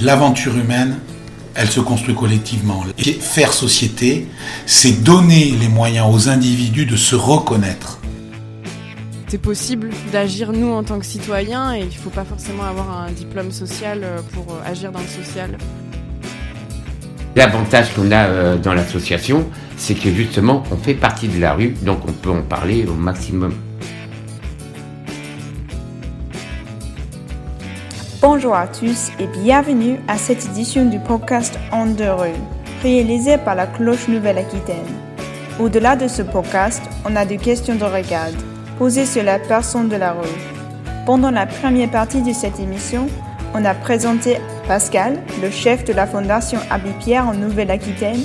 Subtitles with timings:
[0.00, 0.98] l'aventure humaine,
[1.54, 2.82] elle se construit collectivement.
[2.98, 4.26] Et faire société,
[4.66, 7.98] c'est donner les moyens aux individus de se reconnaître.
[9.28, 12.90] C'est possible d'agir nous en tant que citoyens et il ne faut pas forcément avoir
[12.90, 15.56] un diplôme social euh, pour euh, agir dans le social.
[17.34, 19.48] L'avantage qu'on a euh, dans l'association,
[19.78, 22.92] c'est que justement on fait partie de la rue, donc on peut en parler au
[22.92, 23.54] maximum.
[28.22, 32.30] Bonjour à tous et bienvenue à cette édition du podcast En deux rues,
[32.80, 34.86] réalisé par la Cloche Nouvelle-Aquitaine.
[35.58, 38.30] Au-delà de ce podcast, on a des questions de regard
[38.78, 40.38] posées sur la personne de la rue.
[41.04, 43.08] Pendant la première partie de cette émission,
[43.54, 44.36] on a présenté
[44.68, 48.22] Pascal, le chef de la Fondation Abbé Pierre en Nouvelle-Aquitaine,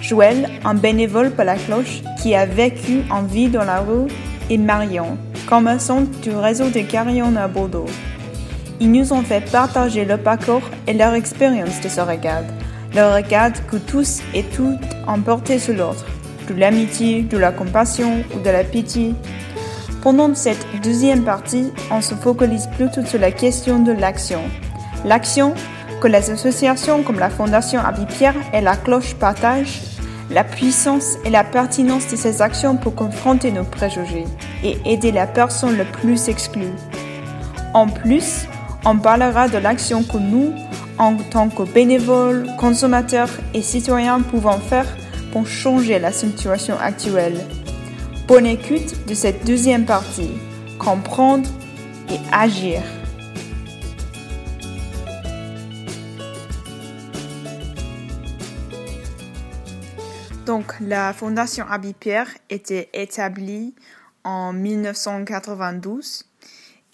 [0.00, 4.08] Joël, un bénévole pour la cloche qui a vécu en vie dans la rue,
[4.48, 7.84] et Marion, commerçante du réseau de Carillon à Bordeaux.
[8.80, 12.42] Ils nous ont fait partager leur parcours et leur expérience de ce regard,
[12.94, 16.04] le regard que tous et toutes ont porté sur l'autre,
[16.48, 19.14] de l'amitié, de la compassion ou de la pitié.
[20.02, 24.40] Pendant cette deuxième partie, on se focalise plutôt sur la question de l'action.
[25.04, 25.54] L'action
[26.00, 29.80] que les associations comme la Fondation Abbé Pierre et la Cloche partagent,
[30.30, 34.24] la puissance et la pertinence de ces actions pour confronter nos préjugés
[34.62, 36.72] et aider la personne le plus exclue.
[37.72, 38.46] En plus,
[38.86, 40.52] on parlera de l'action que nous,
[40.98, 44.86] en tant que bénévoles, consommateurs et citoyens, pouvons faire
[45.32, 47.40] pour changer la situation actuelle.
[48.28, 50.32] Bonne écoute de cette deuxième partie.
[50.78, 51.48] Comprendre
[52.10, 52.82] et agir.
[60.44, 63.74] Donc, la Fondation Abbé Pierre était établie
[64.24, 66.24] en 1992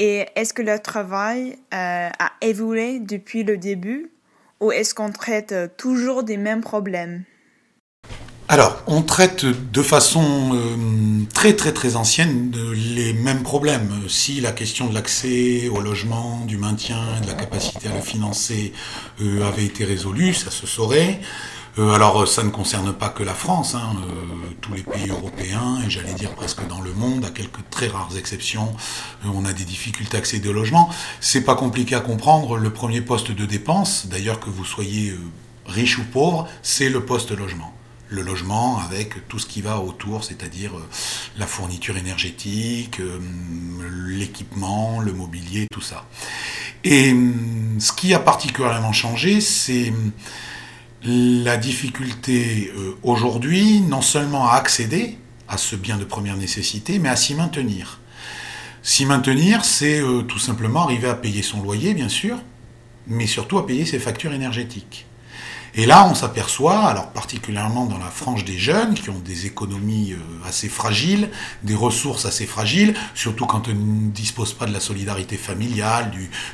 [0.00, 4.10] et est-ce que le travail euh, a évolué depuis le début
[4.58, 7.24] ou est-ce qu'on traite toujours des mêmes problèmes?
[8.48, 12.50] Alors, on traite de façon euh, très très très ancienne
[12.96, 13.92] les mêmes problèmes.
[14.08, 18.72] Si la question de l'accès au logement, du maintien, de la capacité à le financer
[19.20, 21.20] euh, avait été résolue, ça se saurait.
[21.80, 25.78] Euh, alors ça ne concerne pas que la France, hein, euh, tous les pays européens,
[25.86, 28.74] et j'allais dire presque dans le monde, à quelques très rares exceptions,
[29.24, 30.90] euh, on a des difficultés à accéder au logement.
[31.20, 35.14] C'est pas compliqué à comprendre, le premier poste de dépense, d'ailleurs que vous soyez
[35.64, 37.74] riche ou pauvre, c'est le poste logement
[38.12, 40.72] le logement avec tout ce qui va autour, c'est-à-dire
[41.38, 43.00] la fourniture énergétique,
[44.08, 46.06] l'équipement, le mobilier, tout ça.
[46.82, 47.14] Et
[47.78, 49.92] ce qui a particulièrement changé, c'est
[51.02, 55.16] la difficulté euh, aujourd'hui, non seulement à accéder
[55.48, 58.00] à ce bien de première nécessité, mais à s'y maintenir.
[58.82, 62.38] S'y maintenir, c'est euh, tout simplement arriver à payer son loyer, bien sûr,
[63.06, 65.06] mais surtout à payer ses factures énergétiques.
[65.74, 70.12] Et là, on s'aperçoit, alors particulièrement dans la frange des jeunes, qui ont des économies
[70.12, 71.30] euh, assez fragiles,
[71.62, 76.10] des ressources assez fragiles, surtout quand on ne dispose pas de la solidarité familiale,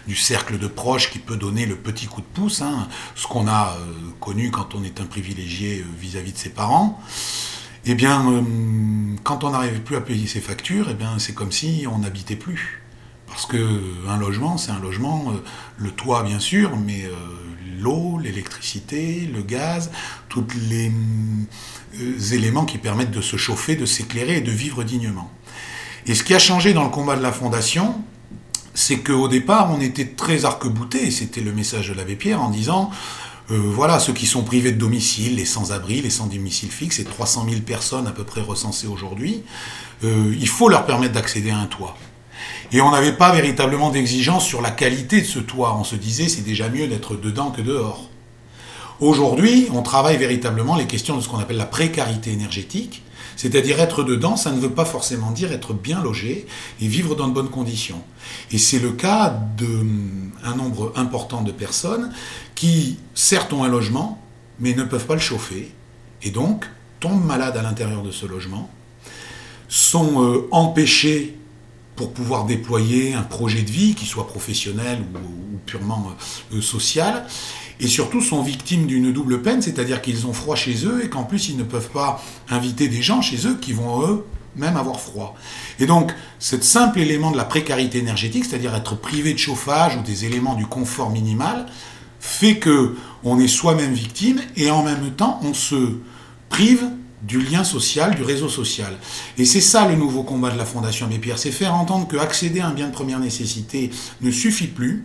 [0.06, 3.49] du, cercle de proches qui peut donner le petit coup de pouce, hein, ce qu'on
[3.49, 7.00] a euh, connu quand on est un privilégié euh, vis-à-vis de ses parents.
[7.88, 8.43] Eh bien,
[9.22, 12.34] quand on n'arrive plus à payer ses factures, eh bien, c'est comme si on n'habitait
[12.34, 12.83] plus.
[13.28, 15.33] Parce que un logement, c'est un logement,
[15.77, 17.09] le toit bien sûr, mais
[17.81, 19.91] l'eau, l'électricité, le gaz,
[20.28, 20.92] tous les
[22.00, 25.31] euh, éléments qui permettent de se chauffer, de s'éclairer et de vivre dignement.
[26.06, 27.94] Et ce qui a changé dans le combat de la Fondation,
[28.75, 32.91] c'est qu'au départ, on était très arc-bouté, c'était le message de l'abbé Pierre, en disant,
[33.50, 37.47] euh, voilà, ceux qui sont privés de domicile, les sans-abri, les sans-domicile fixe, et 300
[37.48, 39.42] 000 personnes à peu près recensées aujourd'hui,
[40.04, 41.97] euh, il faut leur permettre d'accéder à un toit.
[42.72, 45.77] Et on n'avait pas véritablement d'exigence sur la qualité de ce toit.
[45.78, 48.09] On se disait c'est déjà mieux d'être dedans que dehors.
[49.00, 53.03] Aujourd'hui, on travaille véritablement les questions de ce qu'on appelle la précarité énergétique,
[53.37, 56.47] c'est-à-dire être dedans, ça ne veut pas forcément dire être bien logé
[56.81, 58.03] et vivre dans de bonnes conditions.
[58.50, 62.10] Et c'est le cas d'un nombre important de personnes
[62.54, 64.22] qui, certes, ont un logement,
[64.59, 65.71] mais ne peuvent pas le chauffer,
[66.22, 66.65] et donc
[66.98, 68.71] tombent malades à l'intérieur de ce logement,
[69.68, 71.36] sont euh, empêchés
[71.97, 76.13] pour pouvoir déployer un projet de vie, qui soit professionnel ou, purement
[76.53, 77.27] euh, social,
[77.81, 81.25] et surtout sont victimes d'une double peine, c'est-à-dire qu'ils ont froid chez eux et qu'en
[81.25, 85.01] plus ils ne peuvent pas inviter des gens chez eux qui vont eux même avoir
[85.01, 85.34] froid.
[85.78, 90.03] Et donc, cet simple élément de la précarité énergétique, c'est-à-dire être privé de chauffage ou
[90.03, 91.66] des éléments du confort minimal,
[92.21, 95.99] fait que on est soi-même victime et en même temps on se
[96.49, 96.84] prive
[97.27, 98.97] du lien social, du réseau social.
[99.37, 102.61] Et c'est ça le nouveau combat de la Fondation Abbé c'est faire entendre que accéder
[102.61, 103.91] à un bien de première nécessité
[104.21, 105.05] ne suffit plus.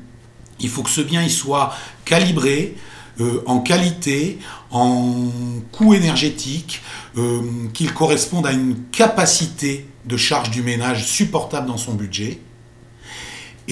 [0.60, 1.74] Il faut que ce bien il soit
[2.06, 2.76] calibré
[3.20, 4.40] euh, en qualité,
[4.70, 5.30] en
[5.72, 6.82] coût énergétique,
[7.18, 7.42] euh,
[7.74, 12.40] qu'il corresponde à une capacité de charge du ménage supportable dans son budget.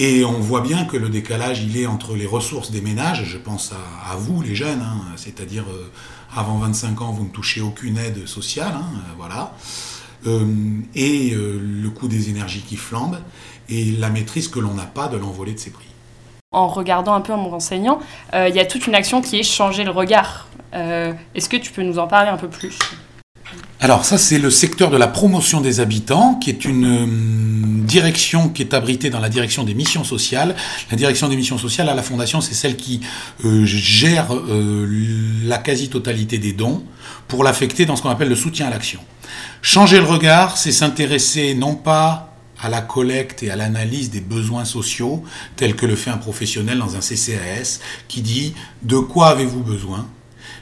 [0.02, 3.36] Et on voit bien que le décalage, il est entre les ressources des ménages, je
[3.36, 5.92] pense à, vous les jeunes, hein, c'est-à-dire euh,
[6.34, 9.52] avant 25 ans, vous ne touchez aucune aide sociale, hein, voilà,
[10.94, 13.18] et le coût des énergies qui flambent,
[13.68, 15.90] et la maîtrise que l'on n'a pas de l'envolée de ces prix.
[16.52, 18.00] En regardant un peu en me renseignant,
[18.34, 20.48] euh, il y a toute une action qui est changer le regard.
[20.74, 22.78] Euh, est-ce que tu peux nous en parler un peu plus?
[23.80, 28.48] Alors ça c'est le secteur de la promotion des habitants qui est une euh, direction
[28.48, 30.54] qui est abritée dans la direction des missions sociales.
[30.90, 33.00] La direction des missions sociales à la fondation c'est celle qui
[33.42, 34.28] gère
[35.44, 36.84] la quasi-totalité des dons
[37.26, 39.00] pour l'affecter dans ce qu'on appelle le soutien à l'action.
[39.62, 42.30] Changer le regard c'est s'intéresser non pas
[42.62, 45.24] à la collecte et à l'analyse des besoins sociaux,
[45.56, 50.06] tel que le fait un professionnel dans un CCAS, qui dit de quoi avez-vous besoin?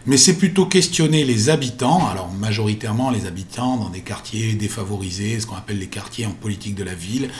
[0.07, 5.47] Mais c'est plutôt questionner les habitants, alors majoritairement les habitants dans des quartiers défavorisés, ce
[5.47, 7.31] qu'on appelle les quartiers en politique de la ville,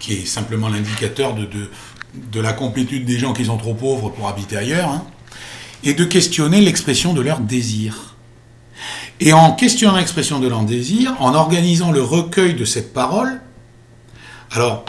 [0.00, 4.28] qui est simplement l'indicateur de, de, la complétude des gens qui sont trop pauvres pour
[4.28, 5.04] habiter ailleurs, hein,
[5.84, 8.16] et de questionner l'expression de leur désir.
[9.20, 13.40] Et en questionnant l'expression de leur désir, en organisant le recueil de cette parole,
[14.50, 14.84] alors,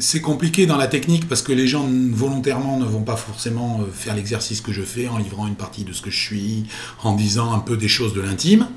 [0.00, 3.92] c'est compliqué dans la technique parce que les gens volontairement ne vont pas forcément euh,
[3.92, 6.66] faire l'exercice que je fais en livrant une partie de ce que je suis,
[7.02, 8.68] en disant un peu des choses de l'intime,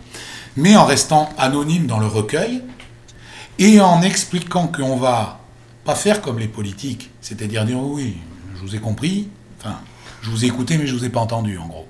[0.56, 2.62] mais en restant anonyme dans le recueil
[3.60, 5.40] et en expliquant qu'on va
[5.86, 8.18] pas faire comme les politiques, c'est-à-dire dire oui,
[8.56, 9.30] je vous ai compris,
[9.60, 9.80] enfin,
[10.22, 11.88] je vous ai écouté mais je vous ai pas entendu en gros.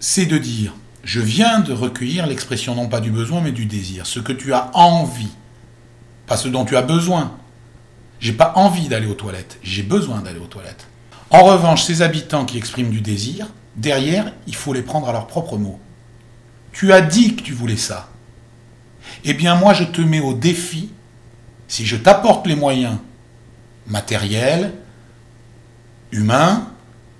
[0.00, 0.74] C'est de dire
[1.04, 4.52] je viens de recueillir l'expression non pas du besoin mais du désir, ce que tu
[4.52, 5.30] as envie
[6.28, 7.32] pas ce dont tu as besoin.
[8.20, 10.86] J'ai pas envie d'aller aux toilettes, j'ai besoin d'aller aux toilettes.
[11.30, 15.26] En revanche, ces habitants qui expriment du désir, derrière, il faut les prendre à leurs
[15.26, 15.78] propres mots.
[16.72, 18.08] Tu as dit que tu voulais ça.
[19.24, 20.90] Eh bien, moi, je te mets au défi,
[21.66, 22.96] si je t'apporte les moyens
[23.86, 24.72] matériels,
[26.12, 26.70] humains,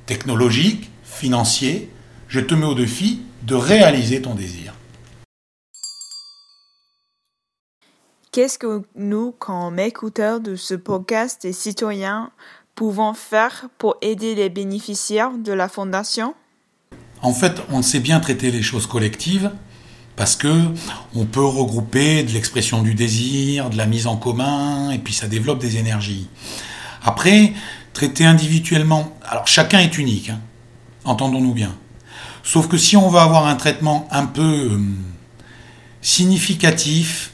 [0.07, 1.91] technologiques, financiers,
[2.29, 4.75] je te mets au défi de réaliser ton désir.
[8.39, 12.31] Qu'est-ce que nous, comme écouteurs de ce podcast et citoyens,
[12.77, 16.37] pouvons faire pour aider les bénéficiaires de la fondation?
[17.21, 19.51] En fait, on sait bien traiter les choses collectives
[20.15, 20.67] parce que
[21.17, 25.27] on peut regrouper de l'expression du désir, de la mise en commun, et puis ça
[25.27, 26.29] développe des énergies.
[27.03, 27.55] Après,
[27.93, 30.39] traiter individuellement, alors chacun est unique, hein,
[31.05, 31.75] entendons-nous bien.
[32.45, 34.79] Sauf que si on veut avoir un traitement un peu euh,
[36.03, 37.33] significatif,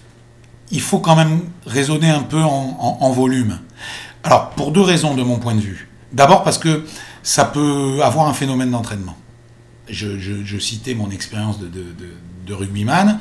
[0.75, 3.61] il faut quand même raisonner un peu en, volume.
[4.25, 5.89] Alors, pour deux raisons de mon point de vue.
[6.13, 6.85] D'abord parce que
[7.23, 9.17] ça peut avoir un phénomène d'entraînement.
[9.89, 13.21] Je, citais mon expérience de, rugbyman.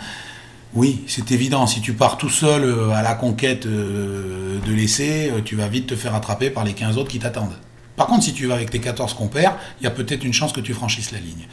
[0.74, 5.30] Oui, c'est évident, si tu pars tout seul euh, à la conquête euh, de l'essai,
[5.30, 7.54] euh, tu vas vite te faire attraper par les 15 autres qui t'attendent.
[7.96, 10.52] Par contre, si tu vas avec tes 14 compères, il y a peut-être une chance
[10.52, 11.48] que tu franchisses la ligne.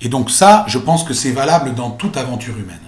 [0.00, 2.80] Et donc ça, je pense que c'est valable dans toute aventure humaine.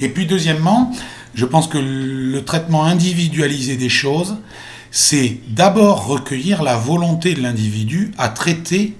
[0.00, 0.92] Et puis deuxièmement,
[1.34, 4.36] je pense que le traitement individualisé des choses,
[4.90, 8.96] c'est d'abord recueillir la volonté de l'individu à traiter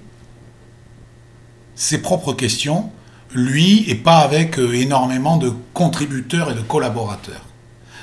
[1.75, 2.91] ses propres questions,
[3.33, 7.45] lui, et pas avec euh, énormément de contributeurs et de collaborateurs.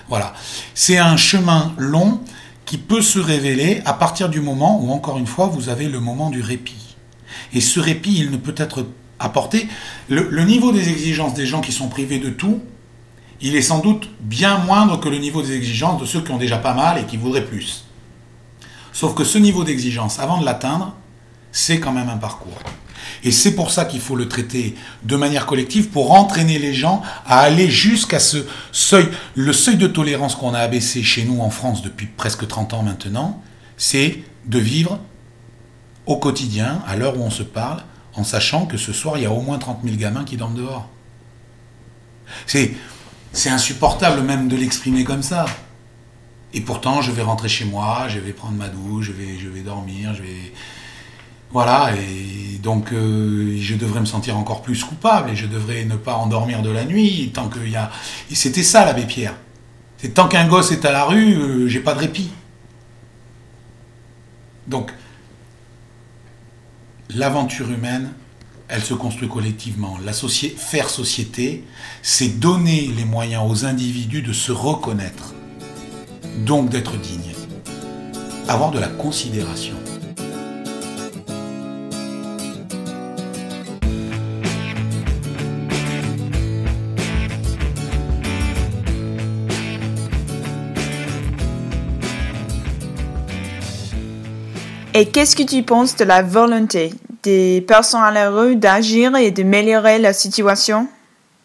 [0.08, 0.32] Voilà.
[0.74, 2.20] C'est un chemin long
[2.64, 6.00] qui peut se révéler à partir du moment où, encore une fois, vous avez le
[6.00, 6.96] moment du répit.
[7.52, 8.86] Et ce répit, il ne peut être
[9.18, 9.68] apporté.
[10.08, 12.60] Le, le niveau des exigences des gens qui sont privés de tout,
[13.40, 16.38] il est sans doute bien moindre que le niveau des exigences de ceux qui ont
[16.38, 17.84] déjà pas mal et qui voudraient plus.
[18.92, 20.94] Sauf que ce niveau d'exigence, avant de l'atteindre,
[21.52, 22.58] c'est quand même un parcours.
[23.22, 27.02] Et c'est pour ça qu'il faut le traiter de manière collective pour entraîner les gens
[27.26, 29.08] à aller jusqu'à ce seuil.
[29.34, 32.82] Le seuil de tolérance qu'on a abaissé chez nous en France depuis presque 30 ans
[32.82, 33.42] maintenant,
[33.76, 34.98] c'est de vivre
[36.06, 37.82] au quotidien, à l'heure où on se parle,
[38.14, 40.54] en sachant que ce soir, il y a au moins 30 000 gamins qui dorment
[40.54, 40.88] dehors.
[42.46, 42.74] C'est
[43.36, 45.44] c'est insupportable même de l'exprimer comme ça.
[46.54, 50.14] Et pourtant, je vais rentrer chez moi, je vais prendre ma douche, je vais, dormir,
[50.14, 50.52] je vais.
[51.50, 55.96] Voilà, et donc euh, je devrais me sentir encore plus coupable et je devrais ne
[55.96, 57.90] pas endormir de la nuit tant qu'il y a.
[58.30, 59.34] Et c'était ça l'abbé Pierre.
[59.98, 62.30] C'est tant qu'un gosse est à la rue, euh, j'ai pas de répit.
[64.66, 64.92] Donc,
[67.10, 68.12] l'aventure humaine,
[68.68, 69.98] elle se construit collectivement.
[70.56, 71.64] Faire société,
[72.02, 75.34] c'est donner les moyens aux individus de se reconnaître,
[76.44, 77.34] donc d'être dignes.
[78.48, 79.74] avoir de la considération.
[94.94, 96.90] Et qu'est-ce que tu penses de la volonté
[97.26, 100.86] des personnes à la rue d'agir et d'améliorer la situation?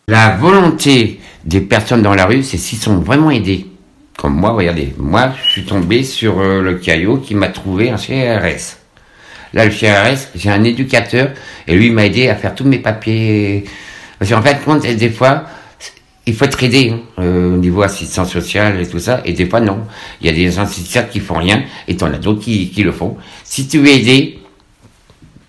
[0.08, 3.66] La volonté des personnes dans la rue, c'est s'ils sont vraiment aidés.
[4.18, 7.96] Comme moi, regardez, moi, je suis tombé sur euh, le caillot qui m'a trouvé un
[7.96, 8.78] CRS.
[9.54, 11.32] Là, le CRS, j'ai un éducateur
[11.68, 13.64] et lui m'a aidé à faire tous mes papiers.
[14.20, 15.46] Parce qu'en fait, compte, des fois,
[16.28, 19.22] il faut être aidé hein, euh, au niveau assistance sociale et tout ça.
[19.26, 19.80] Et des fois, non.
[20.22, 22.92] Il y a des assistants qui font rien et t'en as d'autres qui, qui le
[22.92, 23.18] font.
[23.44, 24.41] Si tu es aidé,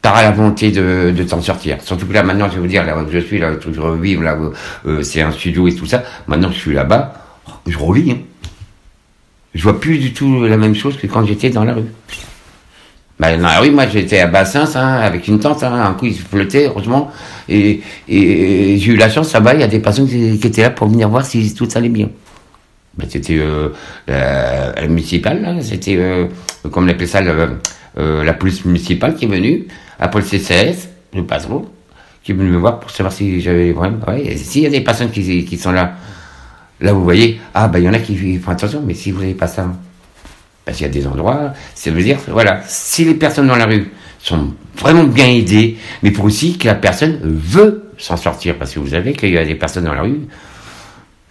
[0.03, 1.79] t'auras la volonté de, de t'en sortir.
[1.81, 3.81] Surtout que là, maintenant, je vais vous dire, là où je suis, là, où je
[3.81, 4.53] revive, là, où,
[4.89, 6.03] euh, c'est un studio et tout ça.
[6.27, 7.15] Maintenant que je suis là-bas,
[7.67, 8.11] je revis.
[8.11, 8.19] Hein.
[9.55, 11.85] Je vois plus du tout la même chose que quand j'étais dans la rue.
[13.21, 16.07] Ben, dans la rue, moi, j'étais à Bassins, hein, avec une tente, hein, un coup,
[16.07, 17.13] il flottait, heureusement.
[17.49, 20.71] Et, et, j'ai eu la chance, là-bas, il y a des personnes qui, étaient là
[20.71, 22.09] pour venir voir si tout allait bien.
[22.97, 23.69] Ben, c'était euh,
[24.09, 26.27] la, la, c'était, euh,
[26.71, 27.59] comme on appelait ça, le,
[27.99, 29.67] euh, la police municipale qui est venue,
[29.99, 31.67] après le CCS, le patron,
[32.23, 34.01] qui est venu me voir pour savoir si j'avais des problèmes.
[34.07, 35.95] Ouais, s'il y a des personnes qui, sont là,
[36.81, 39.21] là, vous voyez, ah, ben, il y en a qui font attention, mais si vous
[39.21, 39.71] n'avez pas ça,
[40.65, 43.67] parce qu'il y a des endroits, ça veut dire, voilà, si les personnes dans la
[43.67, 48.73] rue sont vraiment bien aidées, mais pour aussi que la personne veut s'en sortir, parce
[48.73, 50.21] que vous savez qu'il y a des personnes dans la rue,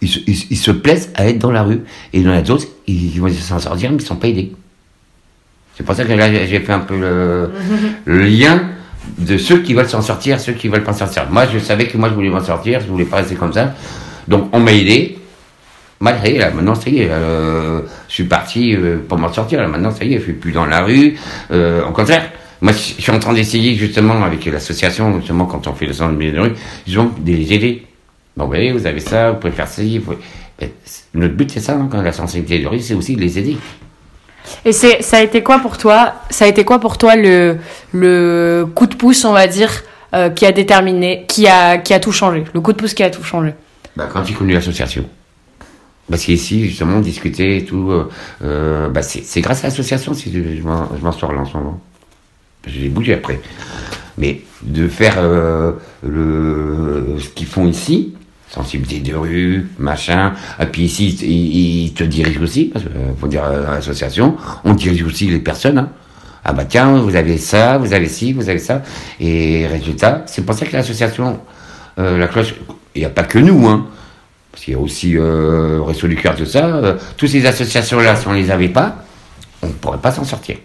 [0.01, 3.19] ils, se plaisent à être dans la rue, et il y en a d'autres, ils,
[3.19, 4.51] vont s'en sortir, mais ils ne sont pas aidés.
[5.81, 7.49] C'est pour ça que là, j'ai fait un peu le,
[8.05, 8.61] lien
[9.17, 11.25] de ceux qui veulent s'en sortir, ceux qui veulent pas s'en sortir.
[11.31, 13.73] Moi, je savais que moi, je voulais m'en sortir, je voulais pas rester comme ça.
[14.27, 15.17] Donc, on m'a aidé,
[15.99, 19.67] malgré, là, maintenant, ça y est, euh, je suis parti euh, pour m'en sortir, là,
[19.67, 21.17] maintenant, ça y est, je suis plus dans la rue,
[21.49, 22.29] euh, au contraire,
[22.61, 26.15] moi, je suis en train d'essayer, justement, avec l'association, justement, quand on fait le centre
[26.15, 26.51] de rue,
[26.85, 27.87] disons, de les aider.
[28.37, 29.81] Bon, vous voyez, vous avez ça, vous pouvez faire ça,
[31.15, 33.57] notre but, c'est ça, hein, quand la sensibilité de rue, c'est aussi de les aider.
[34.65, 37.57] Et c'est, ça a été quoi pour toi Ça a été quoi pour toi le,
[37.93, 39.71] le coup de pouce, on va dire,
[40.13, 43.03] euh, qui a déterminé, qui a, qui a tout changé Le coup de pouce qui
[43.03, 43.53] a tout changé?
[43.95, 45.05] Bah, Quand j'ai connu l'association.
[46.09, 47.89] Parce qu'ici, justement, on discutait et tout.
[47.89, 48.09] Euh,
[48.43, 51.79] euh, bah c'est, grâce à l'association si je, je, m'en, sors là en ce moment.
[52.67, 53.39] J'ai bougé après.
[54.17, 55.15] Mais de faire
[56.03, 58.13] le, ce qu'ils font ici,
[58.53, 60.33] sensibilité de rue, machin.
[60.59, 62.89] Et puis ici, ils, te dirigent aussi, parce que
[63.19, 65.77] faut dire à l'association, on dirige aussi les personnes.
[65.77, 65.89] Hein.
[66.43, 68.81] Ah bah tiens, vous avez ça, vous avez ci, vous avez ça.
[69.19, 71.39] Et résultat, c'est pour ça que l'association,
[71.99, 72.55] euh, la cloche,
[72.95, 73.87] il n'y a pas que nous, hein.
[74.51, 76.65] Parce qu'il y a aussi euh, Réseau du Cœur, tout ça.
[76.65, 79.05] Euh, toutes ces associations-là, si on les avait pas,
[79.61, 80.57] on ne pourrait pas s'en sortir.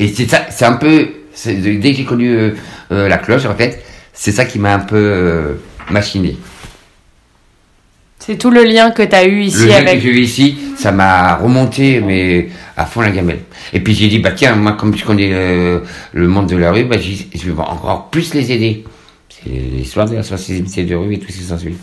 [0.00, 1.08] Et c'est ça, c'est un peu,
[1.44, 2.54] dès que j'ai connu euh,
[2.90, 5.54] euh, la cloche, en fait, c'est ça qui m'a un peu euh,
[5.90, 6.36] machiné.
[8.18, 9.94] C'est tout le lien que tu as eu ici le avec.
[9.94, 13.40] que j'ai eu ici, ça m'a remonté, mais à fond la gamelle.
[13.72, 15.82] Et puis j'ai dit, bah tiens, moi, comme je connais le,
[16.12, 18.84] le monde de la rue, bah, je vais encore plus les aider.
[19.28, 21.76] C'est l'histoire de la sensibilité de rue et tout ce qui s'ensuit.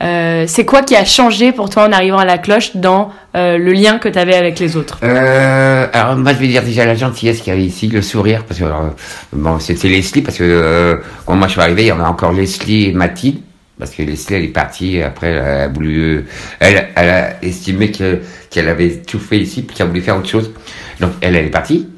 [0.00, 3.58] Euh, c'est quoi qui a changé pour toi en arrivant à la cloche dans euh,
[3.58, 5.00] le lien que tu avais avec les autres?
[5.02, 8.44] Euh, Alors moi je vais dire déjà la gentillesse qu'il y avait ici, le sourire,
[8.44, 8.94] parce que alors,
[9.32, 12.08] bon c'était Leslie, parce que euh, quand moi je suis arrivé, il y en a
[12.08, 13.40] encore Leslie et Mathilde,
[13.76, 16.26] parce que Leslie elle est partie, après elle a voulu,
[16.60, 20.28] elle, elle a estimé que qu'elle avait tout fait ici, puis qu'elle voulu faire autre
[20.28, 20.52] chose,
[21.00, 21.88] donc elle elle est partie.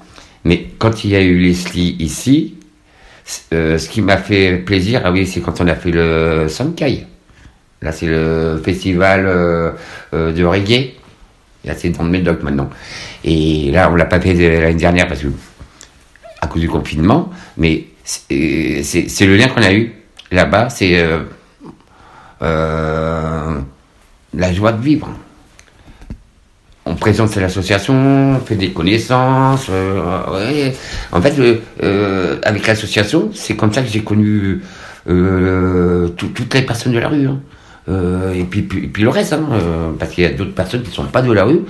[0.45, 2.55] Mais quand il y a eu Leslie ici,
[3.53, 7.07] euh, ce qui m'a fait plaisir, ah oui, c'est quand on a fait le Sankai.
[7.83, 9.73] Là, c'est le festival euh,
[10.13, 10.95] euh, de reggae.
[11.65, 12.71] Là, c'est dans le Médoc maintenant.
[13.25, 15.29] Et là, on l'a pas fait l'année dernière parce que
[16.41, 17.31] à cause du confinement.
[17.57, 19.93] Mais c'est, c'est le lien qu'on a eu
[20.31, 20.71] là-bas.
[20.71, 21.21] C'est euh,
[22.43, 23.59] euh,
[24.35, 25.09] la joie de vivre.
[26.87, 29.67] On présente l'association, on fait des connaissances.
[29.71, 30.71] Euh.
[31.13, 31.35] En fait,
[32.43, 34.63] avec l'association, c'est comme ça que j'ai connu
[35.07, 37.27] tout, toutes les personnes de la rue.
[37.27, 37.41] Hein.
[37.89, 40.91] Euh, et, puis, puis, le reste, hein, euh, parce qu'il y a d'autres personnes qui
[40.91, 41.61] ne sont pas de la rue,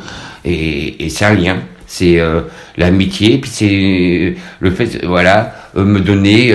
[0.44, 1.56] et, c'est un lien.
[1.86, 2.42] C'est euh,
[2.76, 6.54] l'amitié, puis c'est le fait, voilà, me donner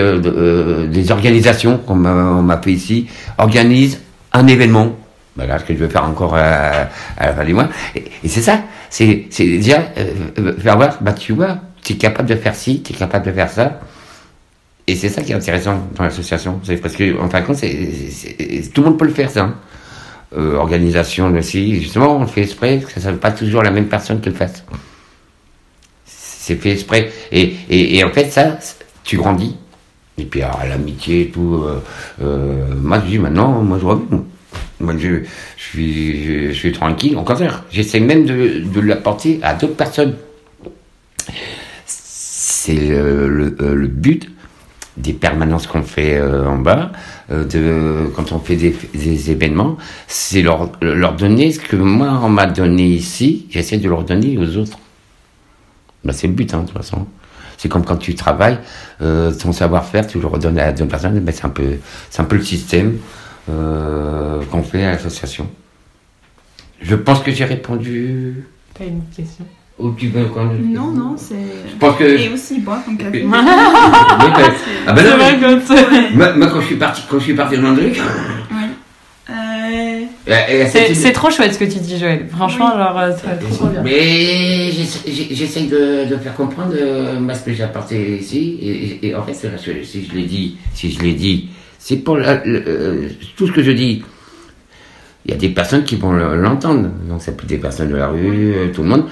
[0.87, 3.07] des organisations, comme on m'a fait ici,
[3.37, 3.99] organise
[4.31, 4.95] un événement.
[5.35, 6.87] Voilà ce que je vais faire encore à,
[7.19, 7.67] la fin du mois.
[7.95, 9.81] Et, et c'est ça, c'est déjà
[10.59, 13.31] faire voir, bah tu vois, tu es capable de faire ci, tu es capable de
[13.33, 13.79] faire ça.
[14.87, 16.59] Et c'est ça qui est intéressant dans l'association.
[16.63, 19.43] C'est parce que, en fin de compte, c'est, tout le monde peut le faire, ça.
[19.45, 19.55] Hein.
[20.37, 21.81] euh, organisation aussi.
[21.81, 24.29] Justement, on le fait exprès, parce que ça ne pas toujours la même personne qui
[24.29, 24.63] le fasse.
[26.05, 27.11] C'est fait exprès.
[27.31, 28.59] Et, et, et, en fait, ça,
[29.03, 29.55] tu grandis.
[30.19, 31.63] Et puis, alors, l'amitié et tout.
[31.63, 31.81] Euh,
[32.21, 34.23] euh, moi, je dis maintenant, moi, je reviens.
[34.79, 35.23] Moi, je,
[35.57, 37.17] je, suis, je, suis tranquille.
[37.17, 40.15] Au contraire, j'essaie même de, de l'apporter à d'autres personnes.
[41.85, 44.34] C'est le, le, le but
[44.97, 46.91] des permanences qu'on fait euh, en bas,
[47.31, 52.29] euh, de, quand on fait des, événements, c'est leur, leur donner ce que moi on
[52.29, 54.77] m'a donné ici, j'essaie de leur donner aux autres.
[56.03, 57.07] Ben, c'est le but, hein, de toute façon.
[57.57, 58.59] C'est comme quand tu travailles,
[59.01, 61.77] euh, ton savoir-faire, tu le redonnes à d'autres personnes, ben, c'est un peu,
[62.17, 62.97] un peu le système
[63.47, 65.47] qu'on fait à l'association.
[66.81, 68.45] Je pense que j'ai répondu.
[68.73, 69.45] T'as une question?
[69.77, 71.35] Ou tu veux quand Non, non, c'est.
[71.71, 72.03] Je pense que.
[72.03, 73.23] Et aussi boire ton café.
[73.23, 73.31] Oui,
[74.87, 77.65] ah ben non, mais- moi, moi, quand je suis parti, quand je suis parti en
[77.65, 77.91] André,
[80.27, 82.27] Euh, C'est trop chouette ce que tu dis, Joël.
[82.31, 83.81] Franchement, genre, euh, c'est trop, trop bien.
[83.83, 86.73] Mais j'essaye de, de faire comprendre
[87.19, 88.57] moi, ce que j'ai apporté ici.
[88.61, 92.17] Et, et- et en fait, si je l'ai dit, si je l'ai dit, c'est pour
[92.17, 94.03] la- le- euh, tout ce que je dis.
[95.25, 96.89] Il y a des personnes qui vont le- l'entendre.
[97.09, 99.05] Donc, c'est plus des personnes de la rue, tout le monde.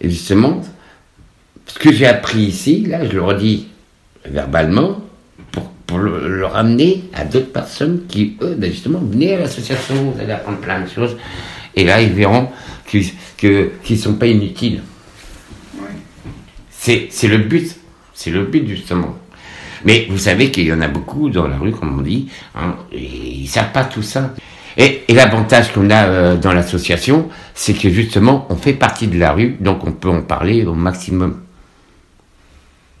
[0.00, 0.60] Et justement,
[1.66, 3.68] ce que j'ai appris ici, là, je le redis
[4.24, 5.00] verbalement,
[5.52, 10.12] pour, pour le, le ramener à d'autres personnes qui, eux, ben justement, venez à l'association,
[10.12, 11.16] vous allez apprendre plein de choses.
[11.74, 12.48] Et là, ils verront
[12.86, 14.82] qu'ils qu'ils sont pas inutiles.
[16.70, 17.76] C'est, c'est le but.
[18.14, 19.16] C'est le but, justement.
[19.84, 22.76] Mais vous savez qu'il y en a beaucoup dans la rue, comme on dit, hein,
[22.92, 24.34] et ils savent pas tout ça.
[24.76, 29.32] Et, l'avantage qu'on a euh, dans l'association, c'est que justement, on fait partie de la
[29.32, 31.40] rue, donc on peut en parler au maximum.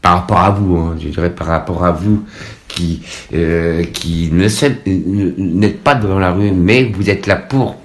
[0.02, 2.24] Par rapport à vous, hein, je dirais par rapport à vous
[2.68, 3.02] qui,
[3.34, 4.48] euh, qui ne
[5.38, 7.76] n'êtes pas dans la rue, mais vous êtes là pour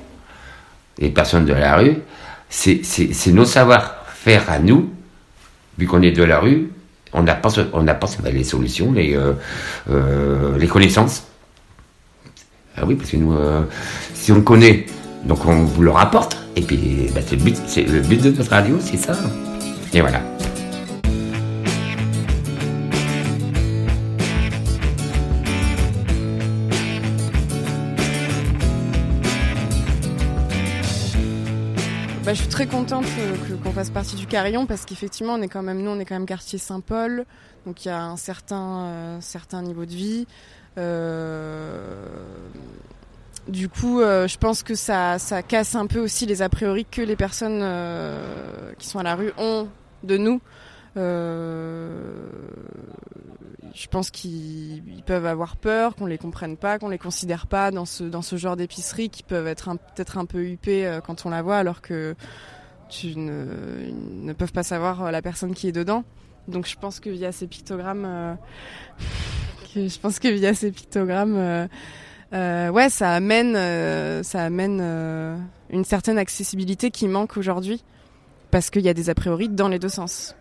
[0.98, 1.98] les personnes de la rue,
[2.50, 4.90] c'est nos savoir-faire à nous,
[5.78, 6.70] vu qu'on est de la rue,
[7.12, 9.18] on apporte, on apporte ben, les solutions, les,
[9.90, 11.28] euh, les connaissances.
[12.78, 13.64] Ah oui, parce que nous, euh,
[14.14, 14.86] si on connaît,
[15.24, 16.38] donc on vous le rapporte.
[16.58, 19.14] Et puis, ben, c'est le but, c'est le but de notre radio, c'est ça.
[19.94, 20.22] Et voilà.
[32.26, 33.06] Bah, je suis très contente
[33.64, 36.16] qu'on fasse partie du Carillon parce qu'effectivement, on est quand même, nous, on est quand
[36.16, 37.24] même quartier Saint-Paul,
[37.68, 40.28] donc il y a un certain, euh, certain niveau de vie.
[40.78, 42.08] Euh,
[43.48, 46.86] du coup, euh, je pense que ça, ça casse un peu aussi les a priori
[46.86, 49.68] que les personnes euh, qui sont à la rue ont
[50.04, 50.42] de nous.
[53.76, 57.72] Je pense qu'ils ils peuvent avoir peur, qu'on les comprenne pas, qu'on les considère pas
[57.72, 61.26] dans ce dans ce genre d'épicerie qui peuvent être peut-être un peu huppées euh, quand
[61.26, 62.16] on la voit, alors que
[62.90, 63.46] tu ne,
[63.92, 66.06] ne peuvent pas savoir la personne qui est dedans.
[66.48, 68.38] Donc je pense que via ces pictogrammes,
[69.76, 71.68] je pense que via ces pictogrammes, euh,
[72.34, 74.82] euh, ouais, ça amène, euh, ça amène
[75.70, 77.84] une certaine accessibilité qui manque aujourd'hui,
[78.52, 80.36] parce qu'il y a des a priori dans les deux sens.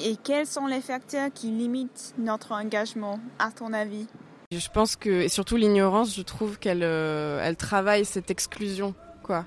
[0.00, 4.06] Et quels sont les facteurs qui limitent notre engagement, à ton avis?
[4.50, 9.46] Je pense que, et surtout l'ignorance, je trouve qu'elle euh, elle travaille cette exclusion, quoi.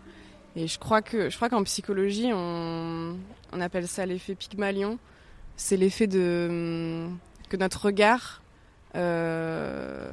[0.55, 3.17] Et je crois que, je crois qu'en psychologie, on,
[3.53, 4.97] on appelle ça l'effet Pygmalion.
[5.55, 7.17] C'est l'effet de hum,
[7.49, 8.41] que notre regard
[8.95, 10.07] euh,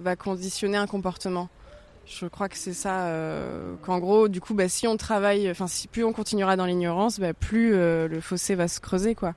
[0.00, 1.48] va conditionner un comportement.
[2.06, 3.06] Je crois que c'est ça.
[3.08, 7.20] euh, Qu'en gros, du coup, bah, si on travaille, enfin, plus on continuera dans l'ignorance,
[7.20, 9.34] bah, plus euh, le fossé va se creuser, quoi.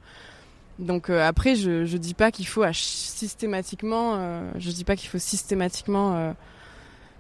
[0.80, 6.34] Donc après, je je dis pas qu'il faut systématiquement, je dis pas qu'il faut systématiquement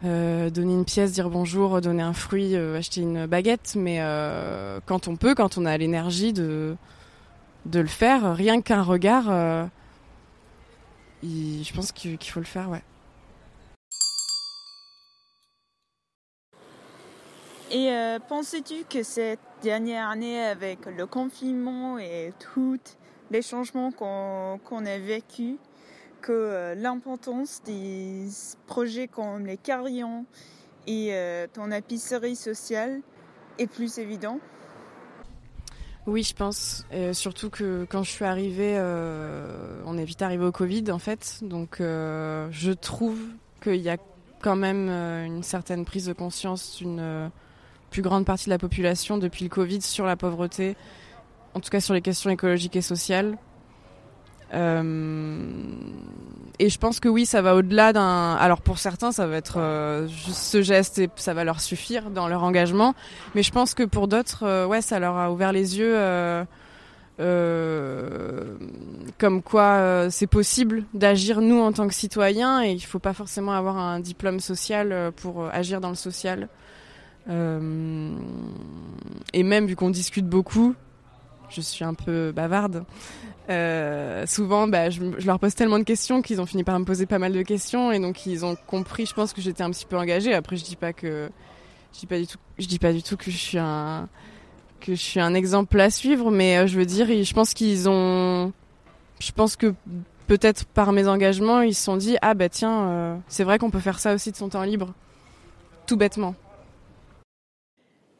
[0.01, 3.99] donner une pièce, dire bonjour, donner un fruit, acheter une baguette, mais
[4.87, 6.75] quand on peut, quand on a l'énergie de
[7.67, 9.29] de le faire, rien qu'un regard,
[11.23, 12.83] je pense qu'il faut le faire, ouais.
[17.73, 22.77] Et euh, penses-tu que cette dernière année, avec le confinement et tous
[23.29, 25.55] les changements qu'on a vécus,
[26.21, 28.27] que euh, l'importance des
[28.67, 30.25] projets comme les carillons
[30.85, 33.01] et euh, ton épicerie sociale
[33.57, 34.39] est plus évident?
[36.07, 36.85] Oui, je pense.
[36.91, 40.99] Et surtout que quand je suis arrivée, euh, on est vite arrivé au Covid, en
[40.99, 41.39] fait.
[41.43, 43.19] Donc, euh, je trouve
[43.61, 43.97] qu'il y a
[44.41, 47.29] quand même euh, une certaine prise de conscience d'une
[47.91, 50.75] plus grande partie de la population depuis le Covid sur la pauvreté,
[51.53, 53.37] en tout cas sur les questions écologiques et sociales.
[54.53, 54.59] Et
[56.69, 58.35] je pense que oui, ça va au-delà d'un.
[58.35, 62.27] Alors pour certains, ça va être juste ce geste et ça va leur suffire dans
[62.27, 62.93] leur engagement.
[63.35, 65.95] Mais je pense que pour d'autres, ouais, ça leur a ouvert les yeux
[67.21, 68.55] euh,
[69.19, 73.13] comme quoi euh, c'est possible d'agir nous en tant que citoyens et il faut pas
[73.13, 76.49] forcément avoir un diplôme social euh, pour agir dans le social.
[77.27, 77.33] et
[79.43, 80.73] même vu qu'on discute beaucoup,
[81.49, 82.85] je suis un peu bavarde.
[84.27, 87.19] Souvent, bah, je, leur pose tellement de questions qu'ils ont fini par me poser pas
[87.19, 89.05] mal de questions et donc ils ont compris.
[89.05, 90.33] Je pense que j'étais un petit peu engagée.
[90.33, 91.29] Après, je dis pas que
[91.93, 94.07] je dis pas du tout, je dis pas du tout que je suis un
[94.79, 97.87] que je suis un exemple à suivre, mais euh, je veux dire, je pense qu'ils
[97.87, 98.51] ont,
[99.19, 99.73] je pense que
[100.27, 103.69] peut-être par mes engagements, ils se sont dit ah bah tiens, euh, c'est vrai qu'on
[103.69, 104.93] peut faire ça aussi de son temps libre,
[105.85, 106.35] tout bêtement.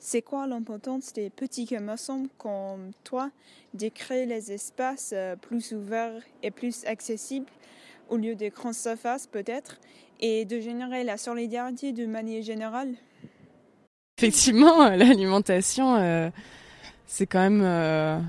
[0.03, 3.29] C'est quoi l'importance des petits commerçants comme toi
[3.75, 7.45] de créer les espaces euh, plus ouverts et plus accessibles
[8.09, 9.79] au lieu des grandes surfaces peut-être
[10.19, 12.95] et de générer la solidarité de manière générale
[14.17, 16.29] Effectivement, l'alimentation, euh,
[17.05, 18.19] c'est quand même euh,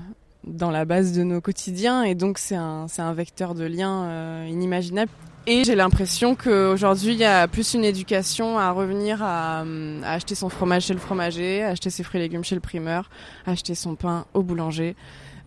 [0.43, 5.11] dans la base de nos quotidiens et donc c'est un, vecteur de lien euh, inimaginable.
[5.45, 9.65] Et j'ai l'impression qu'aujourd'hui, il y a plus une éducation à revenir à,
[10.05, 13.09] acheter son fromage chez le fromager, à acheter ses fruits et légumes chez le primeur,
[13.45, 14.95] à acheter son pain au boulanger.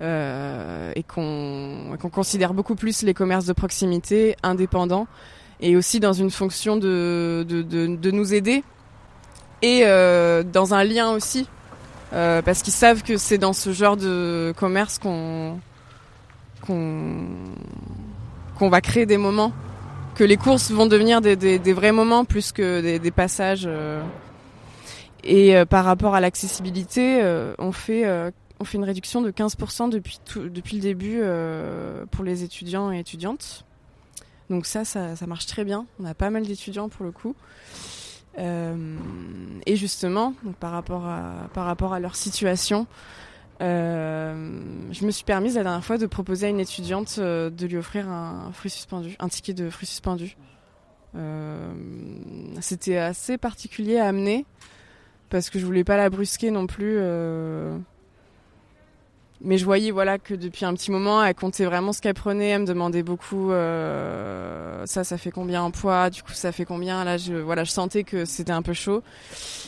[0.02, 5.06] et qu'on considère beaucoup plus les commerces de proximité indépendants
[5.60, 8.62] et aussi dans une fonction de, nous aider
[9.62, 11.48] et euh, dans un lien aussi,
[12.12, 15.58] euh, parce qu'ils savent que c'est dans ce genre de commerce qu'on
[16.66, 19.52] qu'on va créer des moments,
[20.16, 23.64] que les courses vont devenir des, vrais moments plus que des, passages.
[23.66, 24.02] Euh.
[25.22, 27.22] Et par rapport à l'accessibilité,
[27.58, 28.04] on fait
[28.58, 31.20] on fait une réduction de 15% depuis depuis le début
[32.10, 33.64] pour les étudiants et étudiantes.
[34.50, 35.86] Donc ça, ça, marche très bien.
[36.00, 37.34] On a pas mal d'étudiants pour le coup.
[38.38, 38.96] Euh,
[39.64, 42.86] et justement, par, rapport à, par rapport à leur situation,
[43.62, 47.66] euh, je me suis permise la dernière fois de proposer à une étudiante euh, de
[47.66, 50.36] lui offrir un fruit suspendu, un ticket de fruit suspendu.
[52.60, 54.44] C'était assez particulier à amener
[55.30, 56.98] parce que je voulais pas la brusquer non plus
[59.42, 62.48] mais je voyais voilà que depuis un petit moment elle comptait vraiment ce qu'elle prenait
[62.48, 66.64] elle me demandait beaucoup euh, ça ça fait combien en poids du coup ça fait
[66.64, 67.04] combien?
[67.04, 69.02] Là je voilà je sentais que c'était un peu chaud.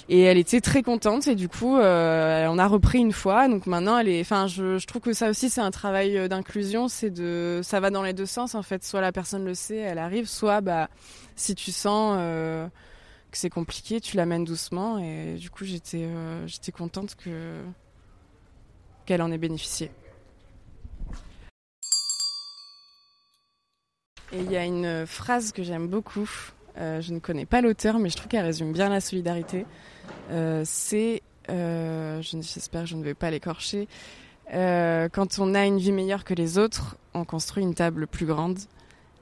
[0.08, 3.48] Et elle était très contente et du coup euh, on a repris une fois.
[3.48, 6.88] Donc maintenant elle est enfin je, trouve que ça aussi c'est un travail euh, d'inclusion.
[6.88, 8.84] C'est de ça va dans les deux sens en fait.
[8.84, 10.26] Soit la personne le sait elle arrive.
[10.26, 10.88] Soit bah
[11.36, 12.66] si tu sens euh,
[13.30, 14.98] que c'est compliqué tu l'amènes doucement.
[14.98, 17.62] Et du coup j'étais euh, j'étais contente que
[19.08, 19.90] qu'elle en ait bénéficié.
[24.32, 26.28] Et il y a une phrase que j'aime beaucoup,
[26.76, 29.64] euh, je ne connais pas l'auteur, mais je trouve qu'elle résume bien la solidarité.
[30.30, 33.88] Euh, c'est, euh, j'espère que je ne vais pas l'écorcher,
[34.52, 38.58] quand on a une vie meilleure que les autres, on construit une table plus grande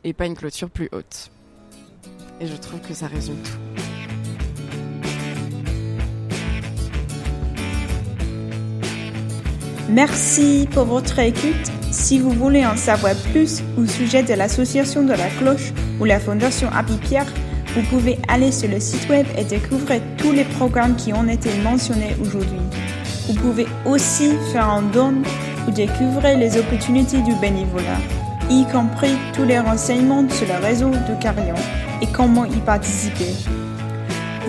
[0.02, 1.30] et pas une clôture plus haute.
[2.40, 3.75] Et je trouve que ça résume tout.
[9.88, 11.70] Merci pour votre écoute.
[11.92, 16.18] Si vous voulez en savoir plus au sujet de l'association de la cloche ou la
[16.18, 17.32] fondation Happy Pierre,
[17.74, 21.50] vous pouvez aller sur le site web et découvrir tous les programmes qui ont été
[21.62, 22.58] mentionnés aujourd'hui.
[23.28, 25.14] Vous pouvez aussi faire un don
[25.68, 28.00] ou découvrir les opportunités du bénévolat,
[28.50, 31.54] y compris tous les renseignements sur le réseau de Carillon
[32.02, 33.34] et comment y participer.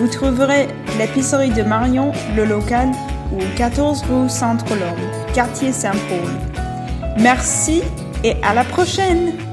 [0.00, 2.88] Vous trouverez l'épicerie de Marion, le local
[3.32, 6.30] ou 14 rue Centre-Lhomme, quartier Saint-Paul.
[7.18, 7.82] Merci
[8.24, 9.47] et à la prochaine!